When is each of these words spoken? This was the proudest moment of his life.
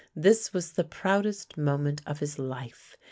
This 0.15 0.51
was 0.51 0.71
the 0.73 0.83
proudest 0.83 1.57
moment 1.59 2.01
of 2.07 2.17
his 2.19 2.39
life. 2.39 2.95